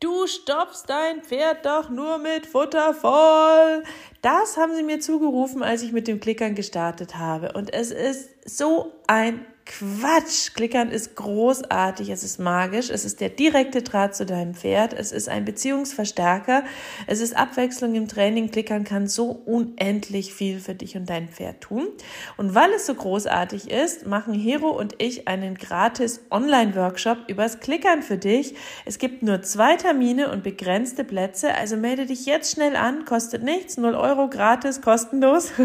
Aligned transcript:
Du 0.00 0.26
stopfst 0.26 0.84
dein 0.88 1.22
Pferd 1.22 1.66
doch 1.66 1.90
nur 1.90 2.16
mit 2.16 2.46
Futter 2.46 2.94
voll. 2.94 3.84
Das 4.22 4.56
haben 4.56 4.74
sie 4.74 4.82
mir 4.82 4.98
zugerufen, 4.98 5.62
als 5.62 5.82
ich 5.82 5.92
mit 5.92 6.08
dem 6.08 6.20
Klickern 6.20 6.54
gestartet 6.54 7.18
habe. 7.18 7.52
Und 7.52 7.74
es 7.74 7.90
ist 7.90 8.30
so 8.48 8.94
ein 9.06 9.44
Quatsch. 9.66 10.54
Klickern 10.54 10.90
ist 10.90 11.14
großartig, 11.16 12.10
es 12.10 12.24
ist 12.24 12.40
magisch, 12.40 12.90
es 12.90 13.04
ist 13.04 13.20
der 13.20 13.28
direkte 13.28 13.82
Draht 13.82 14.14
zu 14.14 14.26
deinem 14.26 14.54
Pferd, 14.54 14.92
es 14.92 15.12
ist 15.12 15.28
ein 15.28 15.44
Beziehungsverstärker, 15.44 16.64
es 17.06 17.20
ist 17.20 17.36
Abwechslung 17.36 17.94
im 17.94 18.08
Training. 18.08 18.50
Klickern 18.50 18.84
kann 18.84 19.06
so 19.06 19.30
unendlich 19.30 20.34
viel 20.34 20.60
für 20.60 20.74
dich 20.74 20.96
und 20.96 21.08
dein 21.08 21.28
Pferd 21.28 21.60
tun. 21.60 21.88
Und 22.36 22.54
weil 22.54 22.70
es 22.72 22.86
so 22.86 22.94
großartig 22.94 23.70
ist, 23.70 24.06
machen 24.06 24.34
Hero 24.34 24.70
und 24.70 24.96
ich 24.98 25.28
einen 25.28 25.54
gratis 25.54 26.20
Online-Workshop 26.30 27.18
übers 27.28 27.60
Klickern 27.60 28.02
für 28.02 28.18
dich. 28.18 28.54
Es 28.84 28.98
gibt 28.98 29.22
nur 29.22 29.42
zwei 29.42 29.76
Termine 29.76 30.30
und 30.30 30.42
begrenzte 30.42 31.04
Plätze, 31.04 31.54
also 31.54 31.76
melde 31.76 32.06
dich 32.06 32.26
jetzt 32.26 32.52
schnell 32.52 32.76
an, 32.76 33.04
kostet 33.04 33.42
nichts, 33.42 33.76
0 33.76 33.94
Euro 33.94 34.28
gratis, 34.28 34.80
kostenlos. 34.80 35.52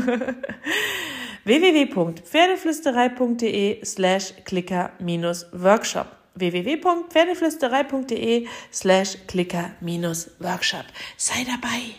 www.pferdeflüsterei.de 1.46 3.80
slash 3.84 4.34
clicker-workshop 4.44 6.08
www.pferdeflüsterei.de 6.36 8.48
slash 8.72 9.18
clicker-workshop 9.28 10.86
Sei 11.18 11.46
dabei! 11.46 11.96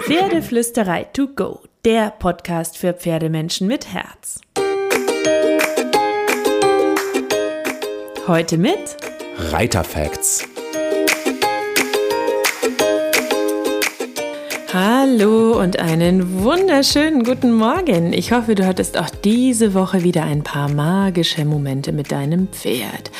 Pferdeflüsterei 0.00 1.04
to 1.12 1.28
go, 1.28 1.60
der 1.84 2.10
Podcast 2.10 2.76
für 2.76 2.92
Pferdemenschen 2.94 3.68
mit 3.68 3.92
Herz. 3.92 4.40
Heute 8.26 8.58
mit 8.58 8.96
Reiterfacts. 9.36 10.51
Hallo 14.72 15.60
und 15.60 15.80
einen 15.80 16.44
wunderschönen 16.44 17.24
guten 17.24 17.52
Morgen. 17.52 18.14
Ich 18.14 18.32
hoffe, 18.32 18.54
du 18.54 18.66
hattest 18.66 18.98
auch 18.98 19.10
diese 19.10 19.74
Woche 19.74 20.02
wieder 20.02 20.22
ein 20.22 20.42
paar 20.42 20.70
magische 20.70 21.44
Momente 21.44 21.92
mit 21.92 22.10
deinem 22.10 22.48
Pferd. 22.48 23.10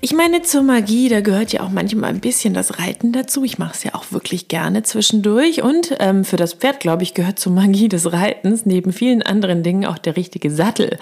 Ich 0.00 0.12
meine, 0.12 0.42
zur 0.42 0.62
Magie, 0.62 1.08
da 1.08 1.22
gehört 1.22 1.52
ja 1.52 1.62
auch 1.62 1.70
manchmal 1.70 2.10
ein 2.10 2.20
bisschen 2.20 2.54
das 2.54 2.78
Reiten 2.78 3.10
dazu. 3.10 3.42
Ich 3.42 3.58
mache 3.58 3.74
es 3.74 3.82
ja 3.82 3.96
auch 3.96 4.12
wirklich 4.12 4.46
gerne 4.46 4.84
zwischendurch. 4.84 5.60
Und 5.60 5.96
ähm, 5.98 6.24
für 6.24 6.36
das 6.36 6.54
Pferd, 6.54 6.78
glaube 6.78 7.02
ich, 7.02 7.14
gehört 7.14 7.40
zur 7.40 7.50
Magie 7.50 7.88
des 7.88 8.12
Reitens 8.12 8.64
neben 8.64 8.92
vielen 8.92 9.22
anderen 9.22 9.64
Dingen 9.64 9.86
auch 9.86 9.98
der 9.98 10.16
richtige 10.16 10.52
Sattel. 10.52 10.98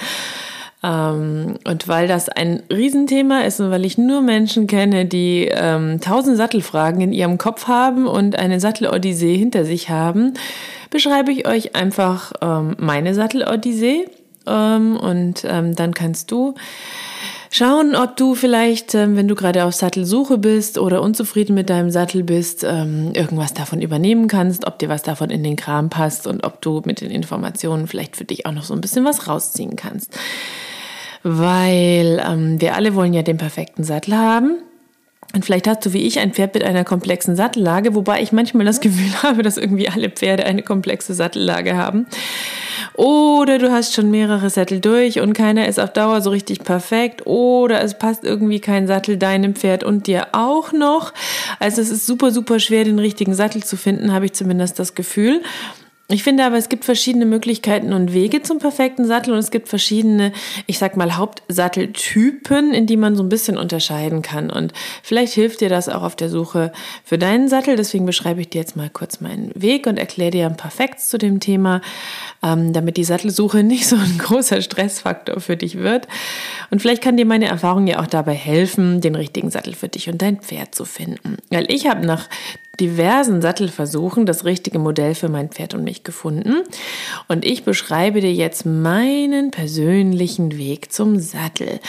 Ähm, 0.83 1.59
und 1.67 1.89
weil 1.89 2.07
das 2.07 2.29
ein 2.29 2.63
Riesenthema 2.71 3.41
ist 3.41 3.61
und 3.61 3.71
weil 3.71 3.85
ich 3.85 3.99
nur 3.99 4.21
Menschen 4.21 4.67
kenne, 4.67 5.07
die 5.07 5.49
ähm, 5.51 6.01
tausend 6.01 6.37
Sattelfragen 6.37 7.01
in 7.01 7.13
ihrem 7.13 7.37
Kopf 7.37 7.67
haben 7.67 8.07
und 8.07 8.39
eine 8.39 8.61
Sattelodyssee 8.61 9.37
hinter 9.37 9.65
sich 9.65 9.91
haben, 9.91 10.35
beschreibe 10.91 11.33
ich 11.33 11.49
euch 11.49 11.75
einfach 11.75 12.33
ähm, 12.41 12.77
meine 12.79 13.15
Sattelodyssee. 13.15 14.07
Ähm, 14.47 14.97
und 14.97 15.45
ähm, 15.45 15.75
dann 15.75 15.95
kannst 15.95 16.31
du 16.31 16.55
schauen, 17.51 17.97
ob 17.97 18.17
du 18.17 18.37
vielleicht, 18.37 18.95
ähm, 18.95 19.17
wenn 19.17 19.27
du 19.27 19.35
gerade 19.35 19.65
auf 19.65 19.75
Sattelsuche 19.75 20.39
bist 20.39 20.79
oder 20.79 21.03
unzufrieden 21.03 21.55
mit 21.55 21.71
deinem 21.71 21.91
Sattel 21.91 22.23
bist, 22.23 22.63
irgendwas 22.63 23.53
davon 23.53 23.83
übernehmen 23.83 24.29
kannst, 24.29 24.67
ob 24.67 24.79
dir 24.79 24.89
was 24.89 25.03
davon 25.03 25.31
in 25.31 25.43
den 25.43 25.57
Kram 25.57 25.91
passt 25.91 26.29
und 26.29 26.45
ob 26.45 26.63
du 26.63 26.83
mit 26.85 27.01
den 27.01 27.11
Informationen 27.11 27.89
vielleicht 27.89 28.17
für 28.17 28.25
dich 28.25 28.47
auch 28.47 28.53
noch 28.53 28.65
so 28.65 28.75
ein 28.75 28.81
bisschen 28.81 29.05
was 29.05 29.27
rausziehen 29.27 29.75
kannst 29.75 30.15
weil 31.37 32.23
ähm, 32.27 32.61
wir 32.61 32.75
alle 32.75 32.95
wollen 32.95 33.13
ja 33.13 33.23
den 33.23 33.37
perfekten 33.37 33.85
Sattel 33.85 34.17
haben. 34.17 34.57
Und 35.35 35.45
vielleicht 35.45 35.69
hast 35.69 35.85
du 35.85 35.93
wie 35.93 36.07
ich 36.07 36.19
ein 36.21 36.33
Pferd 36.33 36.55
mit 36.55 36.65
einer 36.65 36.85
komplexen 36.85 37.37
Sattellage, 37.37 37.95
wobei 37.95 38.23
ich 38.23 38.33
manchmal 38.33 38.65
das 38.65 38.81
Gefühl 38.81 39.13
habe, 39.23 39.43
dass 39.43 39.59
irgendwie 39.59 39.89
alle 39.89 40.09
Pferde 40.11 40.45
eine 40.45 40.63
komplexe 40.63 41.15
Sattellage 41.15 41.77
haben. 41.77 42.07
Oder 42.95 43.59
du 43.59 43.71
hast 43.71 43.95
schon 43.95 44.11
mehrere 44.11 44.51
Sattel 44.51 44.81
durch 44.81 45.21
und 45.21 45.33
keiner 45.33 45.69
ist 45.69 45.79
auf 45.79 45.93
Dauer 45.93 46.21
so 46.21 46.31
richtig 46.31 46.65
perfekt. 46.65 47.27
Oder 47.27 47.83
es 47.83 47.97
passt 47.97 48.25
irgendwie 48.25 48.59
kein 48.59 48.89
Sattel 48.89 49.17
deinem 49.17 49.55
Pferd 49.55 49.85
und 49.85 50.09
dir 50.09 50.29
auch 50.33 50.73
noch. 50.73 51.13
Also 51.61 51.81
es 51.81 51.91
ist 51.91 52.07
super, 52.07 52.33
super 52.33 52.59
schwer, 52.59 52.83
den 52.83 52.99
richtigen 52.99 53.35
Sattel 53.35 53.63
zu 53.63 53.77
finden, 53.77 54.13
habe 54.13 54.25
ich 54.25 54.33
zumindest 54.33 54.79
das 54.81 54.95
Gefühl. 54.97 55.43
Ich 56.11 56.23
finde 56.23 56.47
aber, 56.47 56.57
es 56.57 56.71
gibt 56.71 56.87
verschiedene 56.87 57.27
Möglichkeiten 57.27 57.93
und 57.93 58.15
Wege 58.15 58.41
zum 58.41 58.59
perfekten 58.61 59.05
Sattel 59.05 59.35
und 59.35 59.41
es 59.41 59.51
gibt 59.51 59.69
verschiedene, 59.69 60.33
ich 60.67 60.79
sag 60.79 60.97
mal, 60.97 61.19
Hauptsatteltypen, 61.19 62.73
in 62.73 62.87
die 62.87 62.97
man 62.97 63.15
so 63.15 63.23
ein 63.23 63.29
bisschen 63.29 63.59
unterscheiden 63.59 64.23
kann. 64.23 64.49
Und 64.49 64.73
vielleicht 65.03 65.35
hilft 65.35 65.61
dir 65.61 65.69
das 65.69 65.91
auch 65.91 66.03
auf 66.03 66.17
der 66.17 66.31
Suche 66.31 66.73
für 67.05 67.19
deinen 67.19 67.49
Sattel. 67.49 67.77
Deswegen 67.77 68.07
beschreibe 68.07 68.41
ich 68.41 68.49
dir 68.49 68.63
jetzt 68.63 68.75
mal 68.75 68.89
kurz 68.89 69.21
meinen 69.21 69.53
Weg 69.55 69.87
und 69.87 69.99
erkläre 69.99 70.31
dir 70.31 70.47
ein 70.47 70.57
paar 70.57 70.71
Facts 70.71 71.11
zu 71.11 71.19
dem 71.19 71.41
Thema, 71.41 71.83
ähm, 72.43 72.73
damit 72.73 72.97
die 72.97 73.05
Sattelsuche 73.05 73.63
nicht 73.63 73.87
so 73.87 73.97
ein 73.97 74.17
großer 74.17 74.63
Stressfaktor 74.63 75.41
für 75.41 75.59
dich 75.59 75.77
wird. 75.77 76.09
Und 76.71 76.81
vielleicht 76.81 77.03
kann 77.03 77.19
dir 77.19 77.27
meine 77.27 77.49
Erfahrung 77.49 77.87
ja 77.87 78.01
auch 78.01 78.07
dabei 78.07 78.33
helfen, 78.33 79.03
den 79.03 79.15
richtigen 79.15 79.51
Sattel 79.51 79.75
für 79.75 79.89
dich 79.89 80.09
und 80.09 80.23
dein 80.23 80.41
Pferd 80.41 80.75
zu 80.75 80.87
finden. 80.87 81.37
Weil 81.51 81.71
ich 81.71 81.87
habe 81.87 82.07
nach 82.07 82.31
diversen 82.81 83.43
Sattelversuchen 83.43 84.27
das 84.27 84.45
richtige 84.45 84.79
Modell 84.79 85.15
für 85.15 85.29
mein 85.29 85.51
Pferd 85.51 85.75
und 85.75 85.85
mich 85.85 86.05
gefunden. 86.05 86.57
Und 87.27 87.45
ich 87.45 87.65
beschreibe 87.65 88.21
dir 88.21 88.33
jetzt 88.33 88.67
meinen 88.67 89.51
persönlichen 89.51 90.57
Weg 90.57 90.93
zum 90.93 91.19
Sattel, 91.19 91.81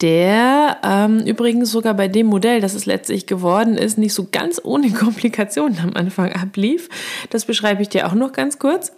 der 0.00 0.78
ähm, 0.82 1.20
übrigens 1.20 1.70
sogar 1.70 1.94
bei 1.94 2.08
dem 2.08 2.26
Modell, 2.26 2.60
das 2.60 2.74
es 2.74 2.86
letztlich 2.86 3.26
geworden 3.26 3.76
ist, 3.76 3.98
nicht 3.98 4.14
so 4.14 4.28
ganz 4.30 4.60
ohne 4.62 4.90
Komplikationen 4.92 5.78
am 5.80 5.94
Anfang 5.94 6.32
ablief. 6.32 6.88
Das 7.30 7.44
beschreibe 7.44 7.82
ich 7.82 7.88
dir 7.88 8.06
auch 8.06 8.14
noch 8.14 8.32
ganz 8.32 8.58
kurz 8.58 8.92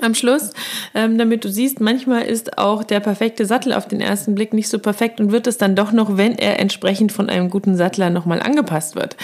am 0.00 0.14
Schluss, 0.14 0.52
ähm, 0.94 1.18
damit 1.18 1.44
du 1.44 1.50
siehst, 1.50 1.80
manchmal 1.80 2.22
ist 2.22 2.58
auch 2.58 2.84
der 2.84 3.00
perfekte 3.00 3.46
Sattel 3.46 3.72
auf 3.72 3.88
den 3.88 4.00
ersten 4.00 4.34
Blick 4.34 4.52
nicht 4.52 4.68
so 4.68 4.78
perfekt 4.78 5.20
und 5.20 5.32
wird 5.32 5.46
es 5.46 5.58
dann 5.58 5.76
doch 5.76 5.92
noch, 5.92 6.16
wenn 6.16 6.36
er 6.36 6.60
entsprechend 6.60 7.12
von 7.12 7.28
einem 7.28 7.50
guten 7.50 7.76
Sattler 7.76 8.10
nochmal 8.10 8.40
angepasst 8.40 8.96
wird. 8.96 9.16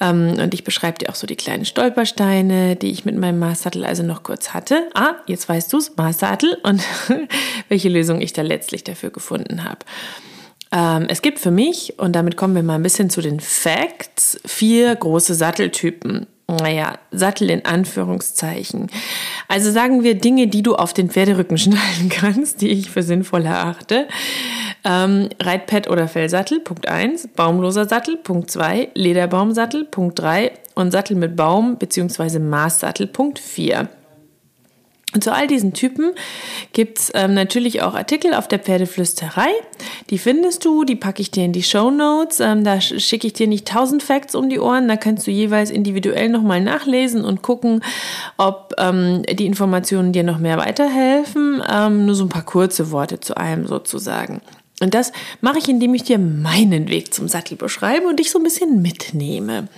Ähm, 0.00 0.34
und 0.38 0.54
ich 0.54 0.64
beschreibe 0.64 0.98
dir 0.98 1.10
auch 1.10 1.14
so 1.14 1.26
die 1.26 1.36
kleinen 1.36 1.64
Stolpersteine, 1.64 2.76
die 2.76 2.90
ich 2.90 3.04
mit 3.04 3.16
meinem 3.16 3.38
Maßsattel 3.38 3.84
also 3.84 4.02
noch 4.02 4.22
kurz 4.22 4.54
hatte. 4.54 4.88
Ah, 4.94 5.14
jetzt 5.26 5.48
weißt 5.48 5.72
du 5.72 5.78
es, 5.78 5.96
Maßsattel 5.96 6.58
und 6.62 6.82
welche 7.68 7.88
Lösung 7.88 8.20
ich 8.20 8.32
da 8.32 8.42
letztlich 8.42 8.84
dafür 8.84 9.10
gefunden 9.10 9.64
habe. 9.64 9.80
Ähm, 10.72 11.06
es 11.08 11.22
gibt 11.22 11.38
für 11.38 11.50
mich, 11.50 11.98
und 11.98 12.16
damit 12.16 12.36
kommen 12.36 12.54
wir 12.54 12.62
mal 12.62 12.74
ein 12.74 12.82
bisschen 12.82 13.08
zu 13.08 13.20
den 13.20 13.40
Facts, 13.40 14.40
vier 14.44 14.94
große 14.96 15.34
Satteltypen 15.34 16.26
naja, 16.46 16.98
Sattel 17.10 17.50
in 17.50 17.64
Anführungszeichen. 17.64 18.90
Also 19.48 19.70
sagen 19.70 20.02
wir 20.02 20.14
Dinge, 20.14 20.46
die 20.46 20.62
du 20.62 20.74
auf 20.74 20.92
den 20.92 21.10
Pferderücken 21.10 21.58
schnallen 21.58 22.08
kannst, 22.10 22.60
die 22.60 22.68
ich 22.68 22.90
für 22.90 23.02
sinnvoll 23.02 23.46
erachte. 23.46 24.06
Ähm, 24.84 25.30
Reitpad 25.42 25.88
oder 25.88 26.08
Fellsattel, 26.08 26.60
Punkt 26.60 26.86
1. 26.88 27.28
Baumloser 27.34 27.88
Sattel, 27.88 28.16
Punkt 28.16 28.50
2. 28.50 28.90
Lederbaumsattel, 28.94 29.84
Punkt 29.84 30.18
3. 30.18 30.52
Und 30.74 30.90
Sattel 30.90 31.16
mit 31.16 31.36
Baum 31.36 31.76
bzw. 31.78 32.38
Maßsattel, 32.38 33.06
Punkt 33.06 33.38
4. 33.38 33.88
Und 35.14 35.22
zu 35.22 35.32
all 35.32 35.46
diesen 35.46 35.72
Typen 35.72 36.12
gibt's 36.72 37.12
ähm, 37.14 37.34
natürlich 37.34 37.82
auch 37.82 37.94
Artikel 37.94 38.34
auf 38.34 38.48
der 38.48 38.58
Pferdeflüsterei. 38.58 39.48
Die 40.10 40.18
findest 40.18 40.64
du, 40.64 40.84
die 40.84 40.96
packe 40.96 41.22
ich 41.22 41.30
dir 41.30 41.44
in 41.44 41.52
die 41.52 41.62
Show 41.62 41.92
Notes. 41.92 42.40
Ähm, 42.40 42.64
da 42.64 42.80
schicke 42.80 43.28
ich 43.28 43.32
dir 43.32 43.46
nicht 43.46 43.68
tausend 43.68 44.02
Facts 44.02 44.34
um 44.34 44.50
die 44.50 44.58
Ohren. 44.58 44.88
Da 44.88 44.96
kannst 44.96 45.26
du 45.26 45.30
jeweils 45.30 45.70
individuell 45.70 46.28
nochmal 46.28 46.60
nachlesen 46.60 47.24
und 47.24 47.42
gucken, 47.42 47.84
ob 48.38 48.74
ähm, 48.78 49.22
die 49.30 49.46
Informationen 49.46 50.12
dir 50.12 50.24
noch 50.24 50.38
mehr 50.38 50.58
weiterhelfen. 50.58 51.62
Ähm, 51.70 52.06
nur 52.06 52.16
so 52.16 52.24
ein 52.24 52.28
paar 52.28 52.44
kurze 52.44 52.90
Worte 52.90 53.20
zu 53.20 53.36
allem 53.36 53.68
sozusagen. 53.68 54.40
Und 54.80 54.94
das 54.94 55.12
mache 55.40 55.58
ich, 55.58 55.68
indem 55.68 55.94
ich 55.94 56.02
dir 56.02 56.18
meinen 56.18 56.88
Weg 56.88 57.14
zum 57.14 57.28
Sattel 57.28 57.56
beschreibe 57.56 58.08
und 58.08 58.18
dich 58.18 58.30
so 58.30 58.38
ein 58.40 58.44
bisschen 58.44 58.82
mitnehme. 58.82 59.68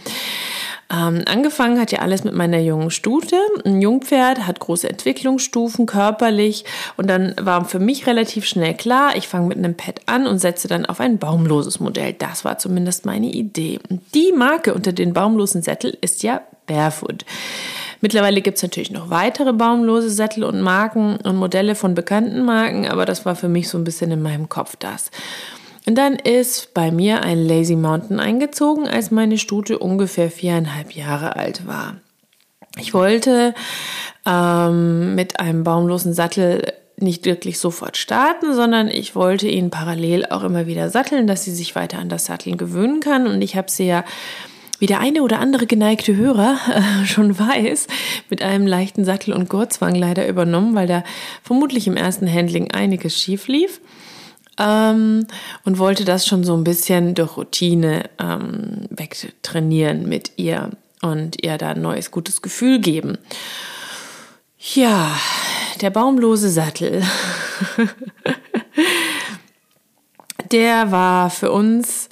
Ähm, 0.89 1.23
angefangen 1.27 1.81
hat 1.81 1.91
ja 1.91 1.99
alles 1.99 2.23
mit 2.23 2.35
meiner 2.35 2.59
jungen 2.59 2.91
Stute. 2.91 3.37
Ein 3.65 3.83
Jungpferd 3.83 4.47
hat 4.47 4.61
große 4.61 4.89
Entwicklungsstufen 4.89 5.87
körperlich 5.87 6.65
und 6.97 7.09
dann 7.09 7.35
war 7.41 7.65
für 7.65 7.81
mich 7.81 8.07
relativ 8.07 8.47
schnell 8.47 8.75
klar, 8.75 9.17
ich 9.17 9.27
fange 9.27 9.49
mit 9.49 9.59
einem 9.59 9.77
Pad 9.77 10.01
an 10.07 10.27
und 10.27 10.39
setze 10.39 10.69
dann 10.69 10.87
auf 10.87 11.01
ein 11.01 11.19
baumloses 11.19 11.81
Modell. 11.81 12.13
Das 12.13 12.45
war 12.45 12.59
zumindest 12.59 13.05
meine 13.05 13.27
Idee. 13.27 13.81
Und 13.91 14.03
die 14.15 14.33
Marke 14.33 14.75
unter 14.75 14.93
den 14.93 15.13
baumlosen 15.13 15.63
Sättel 15.63 15.99
ist 16.01 16.23
ja 16.23 16.43
Barefoot. 16.67 17.25
Mittlerweile 18.01 18.43
gibt 18.43 18.59
es 18.59 18.63
natürlich 18.63 18.91
noch 18.91 19.11
weitere 19.11 19.53
baumlose 19.53 20.11
Sättel 20.11 20.45
und 20.45 20.61
Marken 20.61 21.17
und 21.17 21.37
Modelle 21.37 21.75
von 21.75 21.95
bekannten 21.95 22.45
Marken, 22.45 22.87
aber 22.87 23.07
das 23.07 23.25
war 23.25 23.35
für 23.35 23.49
mich 23.49 23.69
so 23.69 23.79
ein 23.79 23.85
bisschen 23.85 24.11
in 24.13 24.23
meinem 24.23 24.49
Kopf 24.49 24.77
das. 24.77 25.11
Und 25.87 25.95
dann 25.97 26.17
ist 26.17 26.75
bei 26.75 26.91
mir 26.91 27.23
ein 27.23 27.39
Lazy 27.39 27.77
Mountain 27.77 28.19
eingezogen, 28.19 28.89
als 28.89 29.11
meine 29.11 29.39
Stute 29.39 29.79
ungefähr 29.79 30.31
viereinhalb 30.31 30.93
Jahre 30.93 31.37
alt 31.37 31.67
war. 31.67 31.97
Ich 32.79 32.93
wollte 32.93 33.55
ähm, 34.27 35.15
mit 35.15 35.39
einem 35.39 35.63
baumlosen 35.63 36.13
Sattel 36.13 36.73
nicht 36.99 37.25
wirklich 37.25 37.59
sofort 37.59 37.97
starten, 37.97 38.55
sondern 38.55 38.89
ich 38.89 39.15
wollte 39.15 39.47
ihn 39.47 39.71
parallel 39.71 40.27
auch 40.27 40.43
immer 40.43 40.67
wieder 40.67 40.91
satteln, 40.91 41.27
dass 41.27 41.45
sie 41.45 41.55
sich 41.55 41.77
weiter 41.77 41.99
an 41.99 42.09
das 42.09 42.27
Satteln 42.27 42.57
gewöhnen 42.57 43.01
kann. 43.01 43.27
Und 43.27 43.41
ich 43.43 43.57
habe 43.57 43.71
sie 43.71 43.87
ja 43.87 44.05
wie 44.79 44.87
der 44.87 45.01
eine 45.01 45.23
oder 45.23 45.39
andere 45.39 45.67
geneigte 45.67 46.17
Hörer 46.17 46.59
äh, 46.69 47.07
schon 47.07 47.39
weiß, 47.39 47.87
mit 48.29 48.43
einem 48.43 48.67
leichten 48.67 49.05
Sattel- 49.05 49.35
und 49.35 49.49
Gurtzwang 49.49 49.95
leider 49.95 50.29
übernommen, 50.29 50.75
weil 50.75 50.87
da 50.87 51.05
vermutlich 51.43 51.87
im 51.87 51.97
ersten 51.97 52.31
Handling 52.31 52.73
einiges 52.73 53.19
schief 53.19 53.49
lief. 53.49 53.81
Ähm, 54.59 55.27
und 55.65 55.79
wollte 55.79 56.05
das 56.05 56.27
schon 56.27 56.45
so 56.45 56.57
ein 56.57 56.65
bisschen 56.65 57.15
durch 57.15 57.37
Routine 57.37 58.09
ähm, 58.19 58.87
wegtrainieren 58.91 60.09
mit 60.09 60.33
ihr 60.37 60.71
und 61.03 61.45
ihr 61.45 61.59
da 61.59 61.71
ein 61.71 61.83
neues 61.83 62.11
gutes 62.11 62.43
Gefühl 62.43 62.81
geben. 62.81 63.19
Ja, 64.59 65.17
der 65.81 65.91
baumlose 65.91 66.49
Sattel. 66.49 67.03
der 70.51 70.91
war 70.91 71.31
für 71.31 71.53
uns 71.53 72.09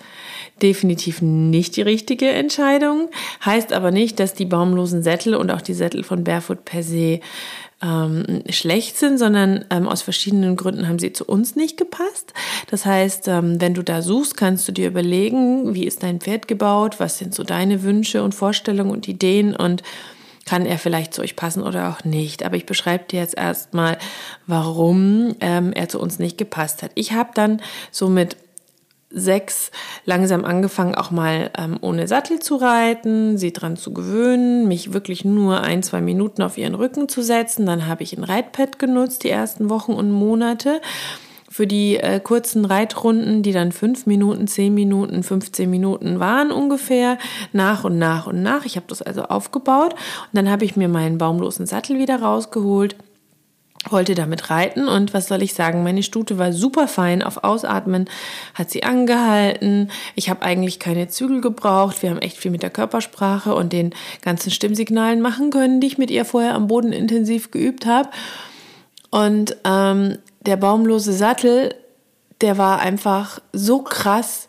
definitiv 0.62 1.20
nicht 1.20 1.76
die 1.76 1.82
richtige 1.82 2.30
Entscheidung. 2.30 3.10
Heißt 3.44 3.72
aber 3.72 3.90
nicht, 3.90 4.20
dass 4.20 4.34
die 4.34 4.44
baumlosen 4.44 5.02
Sättel 5.02 5.34
und 5.34 5.50
auch 5.50 5.60
die 5.60 5.74
Sättel 5.74 6.04
von 6.04 6.24
Barefoot 6.24 6.64
per 6.64 6.82
se 6.82 7.20
ähm, 7.84 8.42
schlecht 8.48 8.96
sind, 8.96 9.18
sondern 9.18 9.64
ähm, 9.70 9.86
aus 9.86 10.02
verschiedenen 10.02 10.56
Gründen 10.56 10.88
haben 10.88 10.98
sie 10.98 11.12
zu 11.12 11.24
uns 11.24 11.54
nicht 11.54 11.76
gepasst. 11.76 12.32
Das 12.70 12.86
heißt, 12.86 13.28
ähm, 13.28 13.60
wenn 13.60 13.74
du 13.74 13.82
da 13.82 14.00
suchst, 14.00 14.36
kannst 14.36 14.66
du 14.66 14.72
dir 14.72 14.88
überlegen, 14.88 15.74
wie 15.74 15.84
ist 15.84 16.02
dein 16.02 16.20
Pferd 16.20 16.48
gebaut, 16.48 16.98
was 16.98 17.18
sind 17.18 17.34
so 17.34 17.42
deine 17.42 17.82
Wünsche 17.82 18.22
und 18.22 18.34
Vorstellungen 18.34 18.90
und 18.90 19.06
Ideen 19.06 19.54
und 19.54 19.82
kann 20.46 20.66
er 20.66 20.78
vielleicht 20.78 21.14
zu 21.14 21.22
euch 21.22 21.36
passen 21.36 21.62
oder 21.62 21.88
auch 21.88 22.04
nicht. 22.04 22.44
Aber 22.44 22.56
ich 22.56 22.66
beschreibe 22.66 23.04
dir 23.04 23.20
jetzt 23.20 23.36
erstmal, 23.36 23.98
warum 24.46 25.34
ähm, 25.40 25.72
er 25.72 25.88
zu 25.88 26.00
uns 26.00 26.18
nicht 26.18 26.36
gepasst 26.38 26.82
hat. 26.82 26.90
Ich 26.94 27.12
habe 27.12 27.30
dann 27.34 27.60
so 27.90 28.08
mit 28.08 28.36
sechs 29.14 29.70
langsam 30.04 30.44
angefangen, 30.44 30.94
auch 30.94 31.10
mal 31.10 31.50
ähm, 31.56 31.78
ohne 31.80 32.08
Sattel 32.08 32.40
zu 32.40 32.56
reiten, 32.56 33.38
sie 33.38 33.52
dran 33.52 33.76
zu 33.76 33.92
gewöhnen, 33.92 34.68
mich 34.68 34.92
wirklich 34.92 35.24
nur 35.24 35.62
ein, 35.62 35.82
zwei 35.82 36.00
Minuten 36.00 36.42
auf 36.42 36.58
ihren 36.58 36.74
Rücken 36.74 37.08
zu 37.08 37.22
setzen. 37.22 37.66
Dann 37.66 37.86
habe 37.86 38.02
ich 38.02 38.16
ein 38.16 38.24
Reitpad 38.24 38.78
genutzt, 38.78 39.24
die 39.24 39.30
ersten 39.30 39.70
Wochen 39.70 39.92
und 39.92 40.10
Monate 40.10 40.80
für 41.54 41.68
die 41.68 41.98
äh, 41.98 42.18
kurzen 42.18 42.64
Reitrunden, 42.64 43.44
die 43.44 43.52
dann 43.52 43.70
fünf 43.70 44.06
Minuten, 44.06 44.48
zehn 44.48 44.74
Minuten, 44.74 45.22
15 45.22 45.70
Minuten 45.70 46.18
waren 46.18 46.50
ungefähr, 46.50 47.16
nach 47.52 47.84
und 47.84 47.96
nach 47.96 48.26
und 48.26 48.42
nach. 48.42 48.64
Ich 48.64 48.74
habe 48.74 48.86
das 48.88 49.02
also 49.02 49.22
aufgebaut 49.22 49.92
und 49.92 50.30
dann 50.32 50.50
habe 50.50 50.64
ich 50.64 50.74
mir 50.74 50.88
meinen 50.88 51.16
baumlosen 51.16 51.66
Sattel 51.66 51.96
wieder 51.96 52.20
rausgeholt 52.20 52.96
wollte 53.90 54.14
damit 54.14 54.50
reiten 54.50 54.88
und 54.88 55.14
was 55.14 55.28
soll 55.28 55.42
ich 55.42 55.54
sagen, 55.54 55.82
meine 55.82 56.02
Stute 56.02 56.38
war 56.38 56.52
super 56.52 56.88
fein 56.88 57.22
auf 57.22 57.44
Ausatmen, 57.44 58.08
hat 58.54 58.70
sie 58.70 58.82
angehalten. 58.82 59.90
Ich 60.14 60.30
habe 60.30 60.42
eigentlich 60.42 60.78
keine 60.78 61.08
Zügel 61.08 61.40
gebraucht. 61.40 62.02
Wir 62.02 62.10
haben 62.10 62.20
echt 62.20 62.36
viel 62.36 62.50
mit 62.50 62.62
der 62.62 62.70
Körpersprache 62.70 63.54
und 63.54 63.72
den 63.72 63.94
ganzen 64.22 64.50
Stimmsignalen 64.50 65.20
machen 65.20 65.50
können, 65.50 65.80
die 65.80 65.86
ich 65.86 65.98
mit 65.98 66.10
ihr 66.10 66.24
vorher 66.24 66.54
am 66.54 66.66
Boden 66.66 66.92
intensiv 66.92 67.50
geübt 67.50 67.86
habe. 67.86 68.08
Und 69.10 69.56
ähm, 69.64 70.18
der 70.40 70.56
baumlose 70.56 71.12
Sattel, 71.12 71.74
der 72.40 72.58
war 72.58 72.80
einfach 72.80 73.40
so 73.52 73.82
krass 73.82 74.48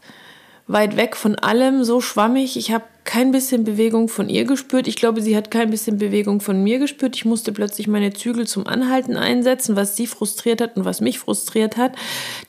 weit 0.68 0.98
weg 0.98 1.16
von 1.16 1.36
allem, 1.36 1.84
so 1.84 2.02
schwammig. 2.02 2.58
Ich 2.58 2.72
habe 2.72 2.86
kein 3.16 3.32
bisschen 3.32 3.64
Bewegung 3.64 4.10
von 4.10 4.28
ihr 4.28 4.44
gespürt. 4.44 4.90
Ich 4.90 4.98
glaube, 4.98 5.22
sie 5.22 5.38
hat 5.38 5.50
kein 5.50 5.70
bisschen 5.70 5.98
Bewegung 5.98 6.42
von 6.42 6.62
mir 6.62 6.80
gespürt. 6.80 7.16
Ich 7.16 7.24
musste 7.24 7.54
plötzlich 7.54 7.88
meine 7.88 8.12
Zügel 8.12 8.46
zum 8.46 8.68
Anhalten 8.68 9.16
einsetzen, 9.16 9.78
was 9.78 9.96
sie 9.96 10.06
frustriert 10.06 10.60
hat 10.60 10.76
und 10.76 10.84
was 10.84 11.00
mich 11.00 11.20
frustriert 11.20 11.78
hat. 11.78 11.94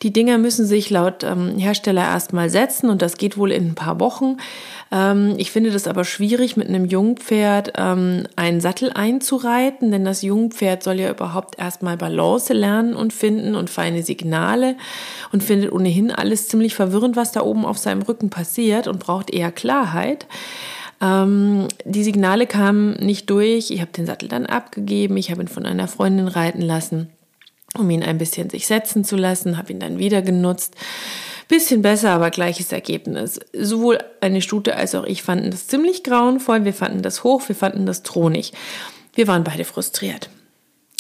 Die 0.02 0.12
Dinger 0.12 0.38
müssen 0.38 0.66
sich 0.66 0.90
laut 0.90 1.22
ähm, 1.22 1.56
Hersteller 1.56 2.02
erstmal 2.02 2.50
setzen 2.50 2.90
und 2.90 3.00
das 3.00 3.16
geht 3.16 3.38
wohl 3.38 3.52
in 3.52 3.68
ein 3.68 3.74
paar 3.76 4.00
Wochen. 4.00 4.38
Ähm, 4.90 5.34
ich 5.36 5.52
finde 5.52 5.70
das 5.70 5.86
aber 5.86 6.04
schwierig, 6.04 6.56
mit 6.56 6.68
einem 6.68 6.84
Jungpferd 6.84 7.74
ähm, 7.76 8.24
einen 8.34 8.60
Sattel 8.60 8.90
einzureiten, 8.92 9.92
denn 9.92 10.04
das 10.04 10.22
Jungpferd 10.22 10.82
soll 10.82 10.98
ja 10.98 11.10
überhaupt 11.10 11.60
erstmal 11.60 11.96
Balance 11.96 12.52
lernen 12.52 12.96
und 12.96 13.12
finden 13.12 13.54
und 13.54 13.70
feine 13.70 14.02
Signale 14.02 14.74
und 15.30 15.44
findet 15.44 15.70
ohnehin 15.70 16.10
alles 16.10 16.48
ziemlich 16.48 16.74
verwirrend, 16.74 17.14
was 17.14 17.30
da 17.30 17.42
oben 17.42 17.64
auf 17.64 17.78
seinem 17.78 18.02
Rücken 18.02 18.30
passiert 18.30 18.88
und 18.88 18.98
braucht 18.98 19.30
eher 19.30 19.52
Klarheit. 19.52 20.26
Ähm, 21.00 21.69
die 21.85 22.05
Signale 22.05 22.47
kamen 22.47 22.94
nicht 22.94 23.29
durch. 23.31 23.70
Ich 23.70 23.81
habe 23.81 23.93
den 23.93 24.06
Sattel 24.06 24.29
dann 24.29 24.47
abgegeben. 24.47 25.17
Ich 25.17 25.31
habe 25.31 25.43
ihn 25.43 25.49
von 25.49 25.67
einer 25.67 25.88
Freundin 25.88 26.29
reiten 26.29 26.62
lassen, 26.62 27.11
um 27.76 27.88
ihn 27.91 28.03
ein 28.03 28.19
bisschen 28.19 28.50
sich 28.50 28.67
setzen 28.67 29.05
zu 29.05 29.17
lassen, 29.17 29.58
habe 29.58 29.73
ihn 29.73 29.81
dann 29.81 29.99
wieder 29.99 30.23
genutzt. 30.23 30.75
Bisschen 31.49 31.81
besser, 31.81 32.11
aber 32.11 32.31
gleiches 32.31 32.73
Ergebnis. 32.73 33.38
Sowohl 33.53 33.99
eine 34.20 34.43
Stute 34.43 34.75
als 34.75 34.97
auch 34.97 35.05
ich 35.05 35.23
fanden 35.23 35.53
das 35.53 35.69
ziemlich 35.69 36.03
grauenvoll. 36.03 36.64
Wir 36.64 36.75
fanden 36.75 37.02
das 37.02 37.23
hoch, 37.23 37.43
wir 37.47 37.55
fanden 37.55 37.87
das 37.87 38.02
thronig. 38.02 38.52
Wir 39.14 39.29
waren 39.29 39.44
beide 39.44 39.64
frustriert. 39.64 40.29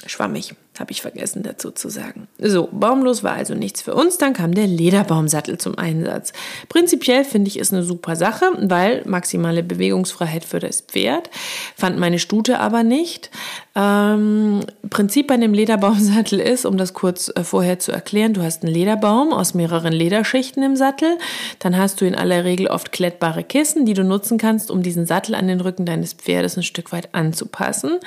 Schwammig 0.06 0.54
habe 0.80 0.92
ich 0.92 1.02
vergessen 1.02 1.42
dazu 1.42 1.70
zu 1.70 1.88
sagen. 1.88 2.28
So, 2.38 2.68
baumlos 2.70 3.22
war 3.22 3.32
also 3.32 3.54
nichts 3.54 3.82
für 3.82 3.94
uns. 3.94 4.18
Dann 4.18 4.32
kam 4.32 4.54
der 4.54 4.66
Lederbaumsattel 4.66 5.58
zum 5.58 5.78
Einsatz. 5.78 6.32
Prinzipiell 6.68 7.24
finde 7.24 7.48
ich 7.48 7.58
es 7.58 7.72
eine 7.72 7.82
super 7.82 8.16
Sache, 8.16 8.46
weil 8.60 9.02
maximale 9.06 9.62
Bewegungsfreiheit 9.62 10.44
für 10.44 10.60
das 10.60 10.80
Pferd. 10.80 11.30
Fand 11.76 11.98
meine 11.98 12.18
Stute 12.18 12.60
aber 12.60 12.82
nicht. 12.82 13.30
Ähm, 13.74 14.60
Prinzip 14.88 15.26
bei 15.26 15.36
dem 15.36 15.52
Lederbaumsattel 15.52 16.40
ist, 16.40 16.64
um 16.64 16.78
das 16.78 16.94
kurz 16.94 17.30
äh, 17.34 17.44
vorher 17.44 17.78
zu 17.78 17.92
erklären, 17.92 18.32
du 18.32 18.42
hast 18.42 18.62
einen 18.62 18.72
Lederbaum 18.72 19.32
aus 19.32 19.54
mehreren 19.54 19.92
Lederschichten 19.92 20.62
im 20.62 20.76
Sattel. 20.76 21.18
Dann 21.58 21.76
hast 21.76 22.00
du 22.00 22.06
in 22.06 22.14
aller 22.14 22.44
Regel 22.44 22.68
oft 22.68 22.92
klettbare 22.92 23.44
Kissen, 23.44 23.84
die 23.84 23.94
du 23.94 24.02
nutzen 24.02 24.38
kannst, 24.38 24.70
um 24.70 24.82
diesen 24.82 25.06
Sattel 25.06 25.34
an 25.34 25.48
den 25.48 25.60
Rücken 25.60 25.84
deines 25.84 26.14
Pferdes 26.14 26.56
ein 26.56 26.62
Stück 26.62 26.92
weit 26.92 27.14
anzupassen. 27.14 27.98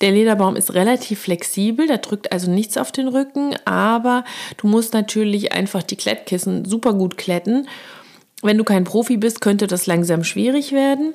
Der 0.00 0.10
Lederbaum 0.10 0.56
ist 0.56 0.74
relativ 0.74 1.20
flexibel, 1.20 1.86
da 1.86 1.96
drückt 1.96 2.32
also 2.32 2.50
nichts 2.50 2.76
auf 2.76 2.92
den 2.92 3.08
Rücken, 3.08 3.56
aber 3.64 4.24
du 4.58 4.66
musst 4.66 4.92
natürlich 4.92 5.52
einfach 5.52 5.82
die 5.82 5.96
Klettkissen 5.96 6.64
super 6.64 6.92
gut 6.92 7.16
kletten. 7.16 7.68
Wenn 8.42 8.58
du 8.58 8.64
kein 8.64 8.84
Profi 8.84 9.16
bist, 9.16 9.40
könnte 9.40 9.66
das 9.66 9.86
langsam 9.86 10.22
schwierig 10.22 10.72
werden. 10.72 11.14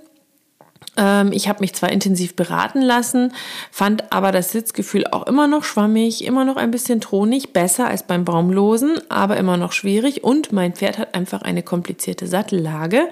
Ähm, 0.98 1.32
ich 1.32 1.48
habe 1.48 1.62
mich 1.62 1.74
zwar 1.74 1.92
intensiv 1.92 2.36
beraten 2.36 2.82
lassen, 2.82 3.34
fand 3.72 4.12
aber 4.12 4.32
das 4.32 4.52
Sitzgefühl 4.52 5.06
auch 5.08 5.28
immer 5.28 5.48
noch 5.48 5.64
schwammig, 5.64 6.24
immer 6.24 6.44
noch 6.44 6.58
ein 6.58 6.72
bisschen 6.72 7.00
thronig, 7.00 7.54
besser 7.54 7.88
als 7.88 8.04
beim 8.04 8.26
Baumlosen, 8.26 9.00
aber 9.10 9.38
immer 9.38 9.58
noch 9.58 9.72
schwierig 9.72 10.24
und 10.24 10.52
mein 10.52 10.74
Pferd 10.74 10.98
hat 10.98 11.16
einfach 11.16 11.44
eine 11.44 11.64
komplizierte 11.64 12.28
Sattellage 12.28 13.08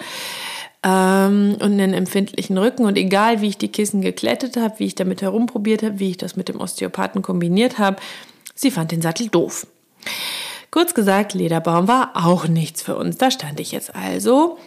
ähm, 0.83 1.55
und 1.59 1.73
einen 1.73 1.93
empfindlichen 1.93 2.57
Rücken. 2.57 2.85
Und 2.85 2.97
egal, 2.97 3.41
wie 3.41 3.49
ich 3.49 3.57
die 3.57 3.71
Kissen 3.71 4.01
geklettet 4.01 4.57
habe, 4.57 4.79
wie 4.79 4.85
ich 4.85 4.95
damit 4.95 5.21
herumprobiert 5.21 5.83
habe, 5.83 5.99
wie 5.99 6.11
ich 6.11 6.17
das 6.17 6.35
mit 6.35 6.49
dem 6.49 6.59
Osteopathen 6.59 7.21
kombiniert 7.21 7.79
habe, 7.79 7.97
sie 8.55 8.71
fand 8.71 8.91
den 8.91 9.01
Sattel 9.01 9.27
doof. 9.27 9.67
Kurz 10.71 10.93
gesagt, 10.93 11.33
Lederbaum 11.33 11.87
war 11.87 12.11
auch 12.13 12.47
nichts 12.47 12.81
für 12.81 12.95
uns. 12.95 13.17
Da 13.17 13.31
stand 13.31 13.59
ich 13.59 13.71
jetzt 13.71 13.95
also. 13.95 14.57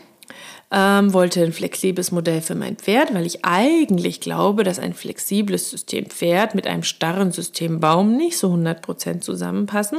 Ähm, 0.75 1.13
wollte 1.13 1.45
ein 1.45 1.53
flexibles 1.53 2.13
Modell 2.13 2.41
für 2.41 2.55
mein 2.55 2.77
Pferd, 2.77 3.13
weil 3.13 3.27
ich 3.27 3.45
eigentlich 3.45 4.21
glaube, 4.21 4.65
dass 4.65 4.79
ein 4.79 4.95
flexibles 4.95 5.69
System 5.69 6.07
Pferd 6.07 6.55
mit 6.55 6.67
einem 6.67 6.83
starren 6.83 7.31
System 7.31 7.79
Baum 7.79 8.17
nicht 8.17 8.39
so 8.39 8.51
100% 8.51 9.21
zusammenpassen. 9.21 9.99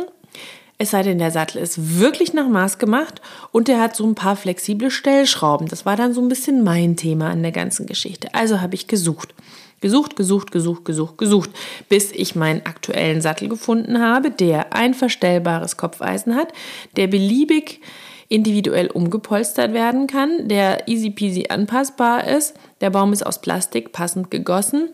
Es 0.78 0.92
sei 0.92 1.04
denn, 1.04 1.20
der 1.20 1.32
Sattel 1.32 1.62
ist 1.62 2.00
wirklich 2.00 2.34
nach 2.34 2.48
Maß 2.48 2.78
gemacht 2.78 3.22
und 3.52 3.68
der 3.68 3.80
hat 3.80 3.96
so 3.96 4.06
ein 4.06 4.16
paar 4.16 4.36
flexible 4.36 4.90
Stellschrauben. 4.90 5.68
Das 5.68 5.86
war 5.86 5.96
dann 5.96 6.14
so 6.14 6.22
ein 6.22 6.30
bisschen 6.30 6.64
mein 6.64 6.98
Thema 6.98 7.30
an 7.30 7.44
der 7.44 7.52
ganzen 7.52 7.86
Geschichte. 7.86 8.34
Also 8.34 8.60
habe 8.60 8.76
ich 8.76 8.88
gesucht. 8.88 9.34
Gesucht, 9.82 10.16
gesucht, 10.16 10.52
gesucht, 10.52 10.86
gesucht, 10.86 11.18
gesucht, 11.18 11.50
bis 11.90 12.12
ich 12.12 12.36
meinen 12.36 12.66
aktuellen 12.66 13.22
Sattel 13.22 13.50
gefunden 13.50 14.00
habe, 14.02 14.32
der 14.32 14.74
ein 14.74 14.94
verstellbares 14.94 15.78
Kopfeisen 15.78 16.36
hat, 16.36 16.54
der 16.96 17.08
beliebig 17.08 17.82
individuell 18.30 18.88
umgepolstert 18.88 19.74
werden 19.74 20.08
kann, 20.08 20.48
der 20.48 20.88
easy 20.88 21.10
peasy 21.12 21.48
anpassbar 21.50 22.26
ist. 22.26 22.56
Der 22.82 22.90
Baum 22.90 23.14
ist 23.14 23.26
aus 23.26 23.42
Plastik 23.42 23.92
passend 23.92 24.32
gegossen 24.32 24.90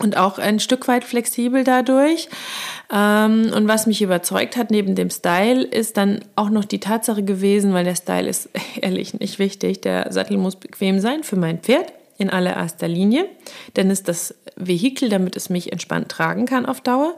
und 0.00 0.16
auch 0.16 0.38
ein 0.38 0.60
Stück 0.60 0.88
weit 0.88 1.04
flexibel 1.04 1.64
dadurch. 1.64 2.28
Ähm, 2.92 3.52
und 3.54 3.68
was 3.68 3.86
mich 3.86 4.02
überzeugt 4.02 4.56
hat 4.56 4.70
neben 4.70 4.94
dem 4.94 5.10
Style, 5.10 5.62
ist 5.62 5.96
dann 5.96 6.20
auch 6.36 6.50
noch 6.50 6.64
die 6.64 6.80
Tatsache 6.80 7.22
gewesen, 7.22 7.72
weil 7.72 7.84
der 7.84 7.96
Style 7.96 8.28
ist 8.28 8.48
ehrlich 8.80 9.14
nicht 9.18 9.38
wichtig. 9.38 9.80
Der 9.82 10.12
Sattel 10.12 10.38
muss 10.38 10.56
bequem 10.56 11.00
sein 11.00 11.22
für 11.22 11.36
mein 11.36 11.58
Pferd 11.58 11.92
in 12.18 12.28
allererster 12.28 12.86
Linie, 12.86 13.24
denn 13.76 13.90
es 13.90 14.00
ist 14.00 14.08
das 14.08 14.34
Vehikel, 14.54 15.08
damit 15.08 15.36
es 15.36 15.48
mich 15.48 15.72
entspannt 15.72 16.10
tragen 16.10 16.44
kann 16.44 16.66
auf 16.66 16.82
Dauer. 16.82 17.16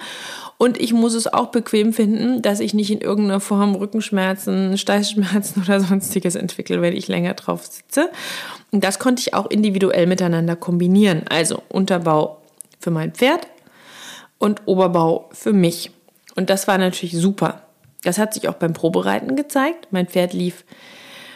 Und 0.58 0.80
ich 0.80 0.92
muss 0.92 1.14
es 1.14 1.26
auch 1.26 1.46
bequem 1.46 1.92
finden, 1.92 2.40
dass 2.40 2.60
ich 2.60 2.72
nicht 2.72 2.92
in 2.92 3.00
irgendeiner 3.00 3.40
Form 3.40 3.74
Rückenschmerzen, 3.74 4.78
Steißschmerzen 4.78 5.62
oder 5.64 5.80
sonstiges 5.80 6.36
entwickle, 6.36 6.80
wenn 6.82 6.94
ich 6.94 7.08
länger 7.08 7.34
drauf 7.34 7.66
sitze. 7.66 8.10
Und 8.70 8.84
das 8.84 9.00
konnte 9.00 9.20
ich 9.20 9.34
auch 9.34 9.50
individuell 9.50 10.06
miteinander 10.06 10.54
kombinieren. 10.54 11.22
Also 11.28 11.62
Unterbau 11.68 12.41
für 12.82 12.90
mein 12.90 13.12
Pferd 13.12 13.46
und 14.38 14.62
Oberbau 14.66 15.30
für 15.32 15.52
mich. 15.52 15.90
Und 16.34 16.50
das 16.50 16.66
war 16.66 16.78
natürlich 16.78 17.16
super. 17.16 17.62
Das 18.02 18.18
hat 18.18 18.34
sich 18.34 18.48
auch 18.48 18.54
beim 18.54 18.72
Probereiten 18.72 19.36
gezeigt. 19.36 19.88
Mein 19.90 20.08
Pferd 20.08 20.32
lief 20.32 20.64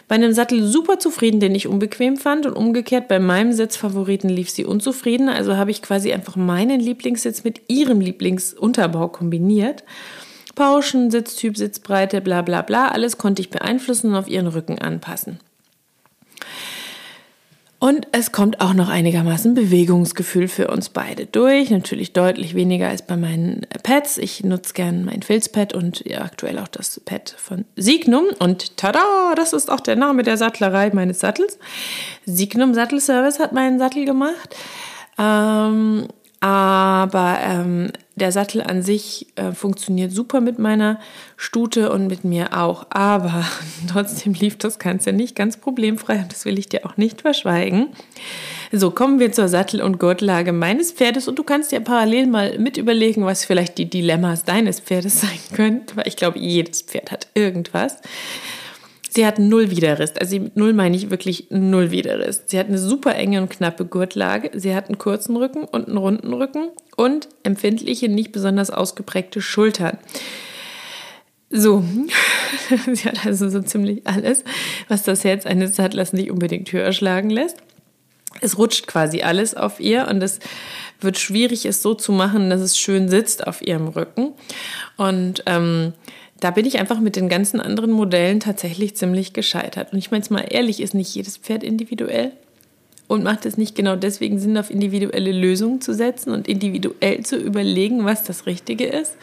bei 0.08 0.14
einem 0.14 0.32
Sattel 0.32 0.64
super 0.64 0.98
zufrieden, 0.98 1.40
den 1.40 1.54
ich 1.54 1.66
unbequem 1.66 2.16
fand 2.16 2.46
und 2.46 2.54
umgekehrt 2.54 3.08
bei 3.08 3.18
meinem 3.18 3.52
Sitzfavoriten 3.52 4.28
lief 4.28 4.50
sie 4.50 4.64
unzufrieden. 4.64 5.28
Also 5.28 5.56
habe 5.56 5.72
ich 5.72 5.82
quasi 5.82 6.12
einfach 6.12 6.36
meinen 6.36 6.80
Lieblingssitz 6.80 7.42
mit 7.42 7.62
ihrem 7.68 8.00
Lieblingsunterbau 8.00 9.08
kombiniert. 9.08 9.82
Pauschen, 10.54 11.10
Sitztyp, 11.10 11.56
Sitzbreite, 11.56 12.20
bla 12.20 12.42
bla 12.42 12.62
bla, 12.62 12.88
alles 12.88 13.18
konnte 13.18 13.42
ich 13.42 13.50
beeinflussen 13.50 14.10
und 14.10 14.16
auf 14.16 14.28
ihren 14.28 14.46
Rücken 14.46 14.78
anpassen. 14.78 15.38
Und 17.78 18.08
es 18.12 18.32
kommt 18.32 18.62
auch 18.62 18.72
noch 18.72 18.88
einigermaßen 18.88 19.54
Bewegungsgefühl 19.54 20.48
für 20.48 20.68
uns 20.68 20.88
beide 20.88 21.26
durch. 21.26 21.68
Natürlich 21.68 22.14
deutlich 22.14 22.54
weniger 22.54 22.88
als 22.88 23.06
bei 23.06 23.18
meinen 23.18 23.66
Pads. 23.82 24.16
Ich 24.16 24.42
nutze 24.42 24.72
gern 24.72 25.04
mein 25.04 25.20
Filzpad 25.20 25.74
und 25.74 26.02
ja, 26.06 26.22
aktuell 26.22 26.58
auch 26.58 26.68
das 26.68 27.00
Pad 27.04 27.34
von 27.36 27.66
Signum. 27.76 28.24
Und 28.38 28.78
tada, 28.78 29.34
das 29.36 29.52
ist 29.52 29.70
auch 29.70 29.80
der 29.80 29.96
Name 29.96 30.22
der 30.22 30.38
Sattlerei 30.38 30.90
meines 30.94 31.20
Sattels. 31.20 31.58
Signum 32.24 32.72
Sattelservice 32.72 33.38
hat 33.40 33.52
meinen 33.52 33.78
Sattel 33.78 34.06
gemacht. 34.06 34.56
Ähm, 35.18 36.08
aber 36.46 37.40
ähm, 37.42 37.90
der 38.14 38.30
Sattel 38.30 38.62
an 38.62 38.80
sich 38.80 39.26
äh, 39.34 39.50
funktioniert 39.50 40.12
super 40.12 40.40
mit 40.40 40.60
meiner 40.60 41.00
Stute 41.36 41.90
und 41.90 42.06
mit 42.06 42.22
mir 42.22 42.56
auch. 42.56 42.86
Aber 42.90 43.44
trotzdem 43.90 44.32
lief 44.32 44.56
das 44.56 44.78
Ganze 44.78 45.12
nicht 45.12 45.34
ganz 45.34 45.56
problemfrei 45.56 46.20
und 46.20 46.30
das 46.30 46.44
will 46.44 46.56
ich 46.56 46.68
dir 46.68 46.86
auch 46.86 46.96
nicht 46.96 47.22
verschweigen. 47.22 47.88
So, 48.70 48.92
kommen 48.92 49.18
wir 49.18 49.32
zur 49.32 49.48
Sattel- 49.48 49.82
und 49.82 49.98
Gurtlage 49.98 50.52
meines 50.52 50.92
Pferdes 50.92 51.26
und 51.26 51.36
du 51.36 51.42
kannst 51.42 51.72
dir 51.72 51.80
parallel 51.80 52.28
mal 52.28 52.60
mit 52.60 52.76
überlegen, 52.76 53.24
was 53.24 53.44
vielleicht 53.44 53.76
die 53.76 53.90
Dilemmas 53.90 54.44
deines 54.44 54.78
Pferdes 54.78 55.22
sein 55.22 55.40
könnten, 55.52 55.96
weil 55.96 56.06
ich 56.06 56.14
glaube, 56.14 56.38
jedes 56.38 56.82
Pferd 56.82 57.10
hat 57.10 57.26
irgendwas. 57.34 57.96
Sie 59.16 59.24
hat 59.24 59.38
null 59.38 59.70
Widerriss. 59.70 60.12
Also 60.20 60.38
mit 60.38 60.58
null 60.58 60.74
meine 60.74 60.94
ich 60.94 61.08
wirklich 61.08 61.46
null 61.48 61.90
Widerriss. 61.90 62.42
Sie 62.44 62.58
hat 62.58 62.68
eine 62.68 62.76
super 62.76 63.14
enge 63.14 63.40
und 63.40 63.48
knappe 63.48 63.86
Gurtlage. 63.86 64.50
Sie 64.52 64.74
hat 64.74 64.88
einen 64.88 64.98
kurzen 64.98 65.36
Rücken 65.36 65.64
und 65.64 65.88
einen 65.88 65.96
runden 65.96 66.34
Rücken 66.34 66.68
und 66.96 67.26
empfindliche, 67.42 68.10
nicht 68.10 68.30
besonders 68.30 68.70
ausgeprägte 68.70 69.40
Schultern. 69.40 69.96
So, 71.48 71.82
sie 72.92 73.08
hat 73.08 73.24
also 73.24 73.48
so 73.48 73.62
ziemlich 73.62 74.06
alles, 74.06 74.44
was 74.88 75.04
das 75.04 75.24
Herz 75.24 75.46
eines 75.46 75.76
Sattlers 75.76 76.12
nicht 76.12 76.30
unbedingt 76.30 76.70
höher 76.70 76.92
schlagen 76.92 77.30
lässt. 77.30 77.56
Es 78.42 78.58
rutscht 78.58 78.86
quasi 78.86 79.22
alles 79.22 79.54
auf 79.54 79.80
ihr 79.80 80.08
und 80.08 80.22
es 80.22 80.40
wird 81.00 81.16
schwierig, 81.16 81.64
es 81.64 81.80
so 81.80 81.94
zu 81.94 82.12
machen, 82.12 82.50
dass 82.50 82.60
es 82.60 82.78
schön 82.78 83.08
sitzt 83.08 83.46
auf 83.46 83.66
ihrem 83.66 83.88
Rücken. 83.88 84.34
Und 84.98 85.42
ähm, 85.46 85.94
da 86.40 86.50
bin 86.50 86.66
ich 86.66 86.78
einfach 86.78 87.00
mit 87.00 87.16
den 87.16 87.28
ganzen 87.28 87.60
anderen 87.60 87.90
Modellen 87.90 88.40
tatsächlich 88.40 88.96
ziemlich 88.96 89.32
gescheitert. 89.32 89.92
Und 89.92 89.98
ich 89.98 90.10
meine 90.10 90.22
es 90.22 90.30
mal 90.30 90.44
ehrlich, 90.48 90.80
ist 90.80 90.94
nicht 90.94 91.14
jedes 91.14 91.38
Pferd 91.38 91.62
individuell 91.62 92.32
und 93.08 93.24
macht 93.24 93.46
es 93.46 93.56
nicht 93.56 93.74
genau 93.74 93.96
deswegen 93.96 94.38
Sinn, 94.38 94.58
auf 94.58 94.70
individuelle 94.70 95.32
Lösungen 95.32 95.80
zu 95.80 95.94
setzen 95.94 96.32
und 96.32 96.48
individuell 96.48 97.24
zu 97.24 97.36
überlegen, 97.36 98.04
was 98.04 98.24
das 98.24 98.46
Richtige 98.46 98.86
ist. 98.86 99.14